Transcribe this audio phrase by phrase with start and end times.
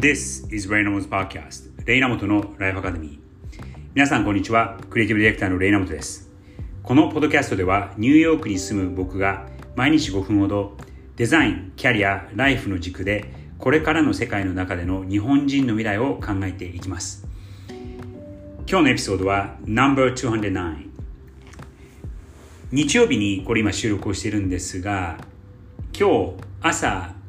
[0.00, 3.18] This is Raynamo's Podcast レイナモトのライフアカデミー
[3.92, 4.80] 皆さんこんにちは。
[4.88, 6.30] クリエイティブディレクターのレイナモトです。
[6.82, 10.78] このポッドキャストではニューヨークに住む僕が毎日5分ほど
[11.16, 17.26] デザイン、キャリア、ライフの軸でこれからの世界の中での日本人の未来を考えていきます。
[18.66, 20.88] 今日のエピソードは No.209
[22.72, 25.18] 日曜日にこれ今収録をしているんですが
[25.92, 27.19] 今日朝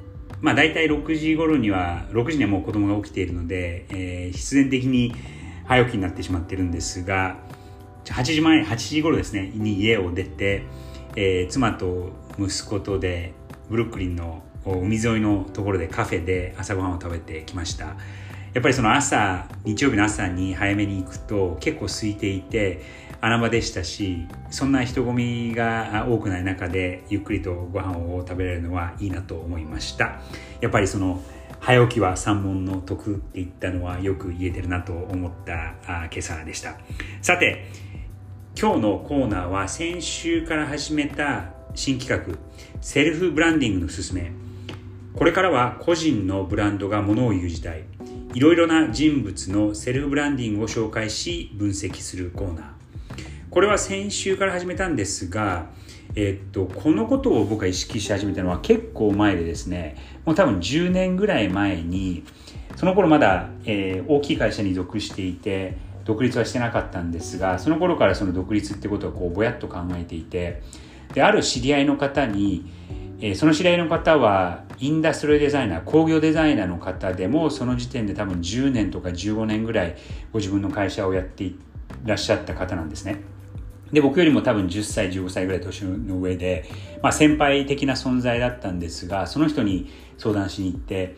[0.42, 5.14] まあ大体6時頃には6時にはもう子供が起きているので、えー、必然的に
[5.66, 7.38] 早起きになってしまってるんですが
[8.06, 10.64] 8時前8時頃ですねに家を出て、
[11.16, 13.34] えー、妻と息子とで
[13.70, 17.96] ブルックリンの海沿いのところでカフェで朝ごはんを食べてきました。
[18.54, 22.82] やっぱりその朝日曜日の朝に早めに行くと結構空いていて
[23.22, 30.20] 穴場でしたしそんな人混みが多くない中でゆっくりとご飯を食べれるのはいいなと思いました。
[30.60, 31.22] やっぱりその
[31.60, 36.78] 早起きは三問の徳って言ったのはよく言えてるなと思った今朝でした。
[37.22, 37.68] さて
[38.60, 42.38] 今日のコーナーは先週から始めた新企画
[42.82, 44.32] セルフブランディングのすすめ。
[45.16, 47.84] これからは個人のブランドがものを言う時代。
[48.34, 52.81] いろいろな人物のセルフブランディングを紹介し分析するコーナー。
[53.52, 55.66] これは先週から始めたんですが、
[56.16, 62.24] えっと、このことを僕が意識し始めたのは結構前でですね、もう多分10年ぐらい前に、
[62.78, 70.64] その頃まだ、えー、大きい会社に属していて、独立はしてなかったんですが、その頃からその独立ってことをこうぼやっと考えていて、
[71.14, 72.72] で、ある知り合いの方に、
[73.20, 79.98] えー、その知り合いの方はインダストリーデザイナー、工業デザイナーの方でもその時点で多分10年とか15年ぐらい
[80.32, 81.60] ご自分の会社をやってい
[82.06, 83.41] らっしゃった方なんですね。
[83.92, 86.66] で、僕よりも多分10歳、15歳ぐらい年の上で、
[87.02, 91.18] まあ先輩的な存在だったんですが、その人に相談しに行って、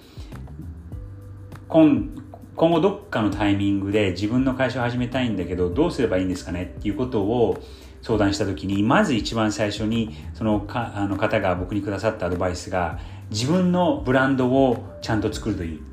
[1.68, 2.10] 今
[2.56, 6.74] 今後どっかのタイミングで自分の会社を始めたいんだけど、どうすればいいんですかね？
[6.78, 7.58] っていうことを
[8.02, 13.00] 相談した時に、まず一番最初に、そのかあの方が僕にくださったアドバイスが、
[13.32, 15.84] 自分のブランドをちゃんと作るといい。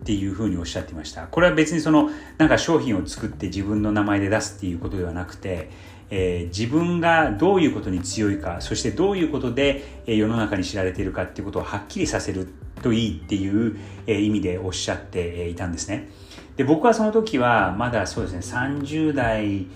[0.00, 1.26] っていうふうにおっしゃってました。
[1.26, 5.68] これは別にそのなんか商品を作って自分の名前で出すっていうことではなくて、
[6.10, 12.48] えー、自分がどういうことに強いか、そしてどういうことで、え、世の中に知られているかっていうことをはっきりさせる
[12.82, 13.76] といいっていう、
[14.06, 16.08] え、意味でおっしゃっていたんですね。
[16.56, 19.66] で、僕はその時はまだそうですね、30代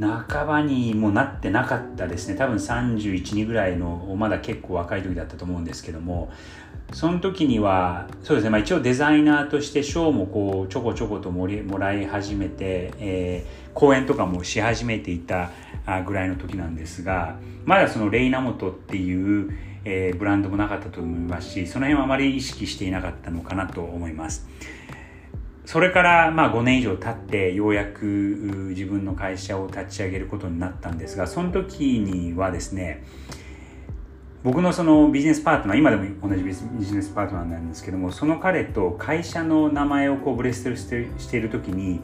[0.00, 2.34] 半ばにもなってなかったですね。
[2.34, 6.32] 多分31、2ぐらいの、まだ結構若い時だったと思うんですけども、
[6.92, 15.50] その時には、そうですね、まあ、一応デザイナーとして賞もこうちょこちょことももらい始めて、えー、講演とかもし始めていた
[16.04, 24.48] ぐらいの時なんですが、まだそのレイナモトっていう、えー、ブランドもなかったと思いますし、その辺はあまり意識していなかったのかなと思います。
[25.64, 28.04] それからまあ5年以上経ってようやく
[28.70, 33.04] 自分の会社を立ち上げることになったんですが、その時にはですね、
[34.42, 40.88] 僕のそのビジネスパートナー今でも同じビジネスパートナーなんですけどもその彼と会社の名前をこうブレストし
[41.28, 42.00] ている時に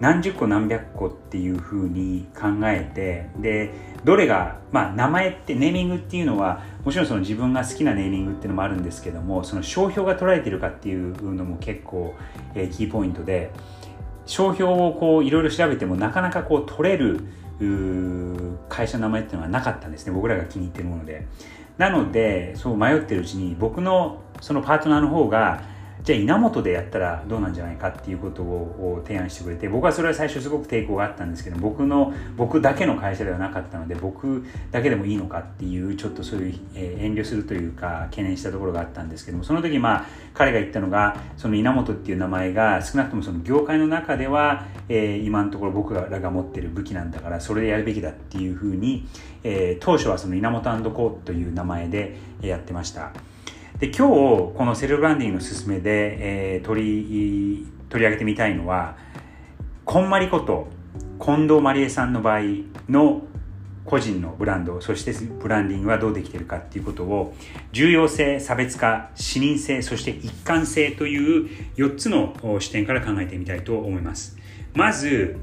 [0.00, 3.70] 何十個何百個っていうふうに考えてで
[4.04, 12.14] どれがまあ名前ってネーミングっていうのはもちろんその自分が好きなネーミングっていうのもあるんですけどもその商標が取られてるかっていうのも結構、
[12.54, 13.52] えー、キーポイントで
[14.26, 17.20] 商標をこういろいろ調べてもなかなかこう取れる
[18.68, 20.12] 会社の名前っていうのはなかったんですね。
[20.12, 21.26] 僕らが気に入ってるもので。
[21.78, 25.62] なのでそう迷ってるうちに僕のそのパートナーの方が
[26.06, 49.08] じゃあ稲本でやったらどうなんじゃないかっていうことを提案してくれて僕はそれは最初すごく抵抗があったんですけど僕の僕だけの会社ではなかったので僕だけでもいいのかっていうちょっとそういう、え遠慮するというか懸念したところがあったんですけどもその時まあ彼が言ったのがその稲本っていう名前が少なくともその業界の中では、え、今のところ僕らが持ってる武器なんだからそれでやるべきだっていうふうに、
[49.42, 53.10] え、当初はその稲本コーという名前でやってました。
[53.78, 58.96] で今日このセルフブランディングの勧めで、えー、取り取り上げてみたいのは
[59.84, 60.68] こんまりこと
[61.20, 62.40] 近藤まりえさんの場合
[62.88, 63.22] の
[63.84, 67.34] 個人のブランドそしてブランディングはどうできているかっていうことを
[67.72, 74.38] 重要性差別化視認性そして一貫性という4つの視点から考えてみたいと思います。
[74.74, 75.36] まず、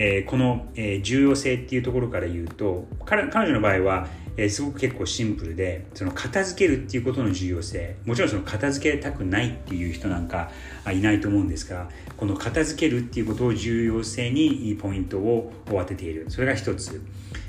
[0.00, 4.06] え、この、え、重要性っていうところから言うと彼女の場合は
[4.38, 10.52] え、すごく結構シンプルでその片付けるっていうことの重要性もちろんその片付けたくないっていう人なんか
[10.92, 16.26] いないと思うんですがこの片付けるっていうことを重要性にポイントを当てている。
[16.28, 17.02] それが一つ。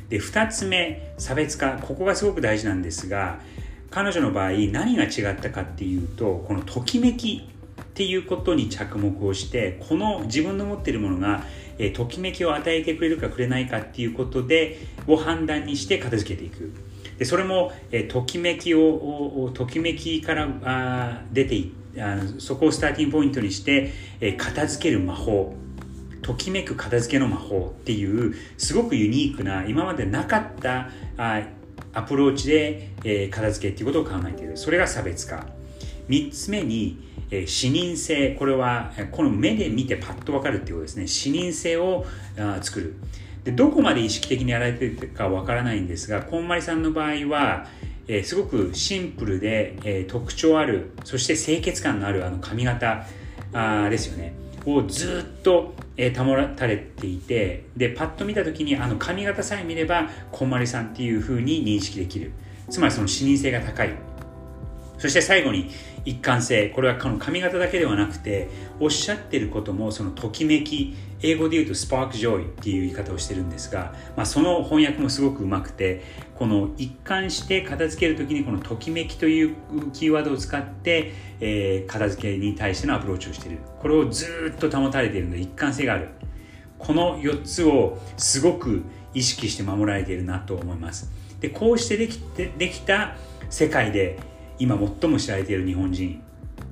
[0.09, 1.77] で2つ目差別化。
[1.79, 3.39] ここがすごく大事なんですが
[3.91, 7.47] 彼女の場合何が違ったかっていうとこのときめき。
[7.99, 11.43] っていうことに着目をしてこの自分の持っているものが、
[11.77, 16.71] えー、ときめきを与えてくれるかくれないかっていうことでを判断にして片付けていく。
[17.17, 23.91] でそれも、えー、ときめきをときめきからあ出ていあそこをスターティングポイントにして、
[24.21, 25.53] えー、片付ける魔法。
[26.21, 31.41] ときめく片付けの魔法っていうすごくユニークな今までなかったあ
[31.93, 34.55] アプローチで、えー、片付けっていうことを考えている。
[34.55, 35.59] それが差別化。
[36.09, 41.07] 3つ目に、えー、視認性これはこの目で見てパッと分かるっていうことですね。
[41.07, 42.05] 視認性を
[42.37, 42.95] あ作る。
[43.43, 47.67] でどこまで意識的にやられてるかわからないんですがこんまりさんの場合は、
[48.07, 53.05] え、すごくシンプルで、え、特徴あるそして清潔感のあるあの髪型
[53.53, 54.33] あですよね。
[54.65, 62.31] をずっと、え、保たれていてでパッと見た時にあの髪型さえ見ればこんまりさんっていうふうに認識できる。
[62.69, 64.09] つまりその視認性が高い。
[64.97, 65.71] そして最後に
[66.05, 66.69] 一貫性。
[66.69, 68.49] これはこの髪型だけではなくて
[68.79, 76.03] おっしゃってることもそのときめき英語で言うとスパークジョイっていう言い方をしてるんですが、まあ、その翻訳もすごくうまくて
[76.35, 79.55] この一貫して片付ける時にこのときめきという
[79.91, 81.11] キーワードを使って、
[81.41, 83.59] えー、片付けに対してのアプローチをしている。
[83.79, 86.09] これをずっと保たれているので一貫性がある。
[86.77, 91.11] この4つをすごく意識して守られているなと思います。
[91.41, 93.15] でこうしてできてできた
[93.49, 94.19] 世界で
[94.59, 96.21] 今最も知られている日本人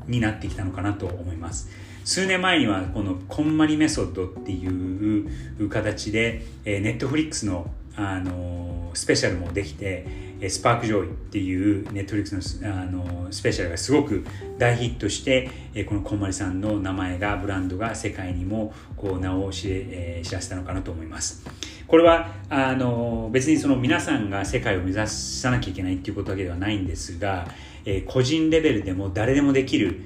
[0.07, 1.69] になってきたのかなと思います。
[2.03, 5.25] 数年前にはこのこんまりメソッドってい
[5.59, 10.05] う形で、え、ネットフリックスの、あのスペシャルもできて
[10.49, 14.25] スパークジョイっていうネットフリックスの、あのスペシャルがすごく
[14.57, 21.43] 大ヒットして、えこのこんまりさんの名前がブランドが世界にもこう名を知,、え知らせたのかなと思います。
[21.87, 27.47] これはあの別にその皆さんが世界を目指さなきゃいけないっていうことだけではないんですが
[27.85, 30.01] え個人レベルでも誰でもできる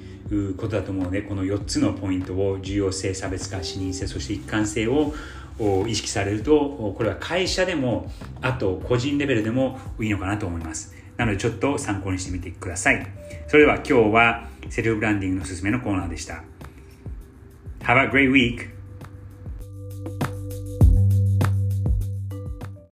[0.56, 5.12] ことだと思うのでこの4つのポイントを重要性差別化視認性そして一貫性を
[5.86, 10.94] 意識されるとこれは会社でもあと個人レベルでもいいのかなと思います。
[11.16, 13.06] なのでちょっと参考にしてみてください。
[13.48, 16.42] それでは今日はセルフブランディングのおすすめのコーナーでした。
[17.80, 18.71] Have a great week!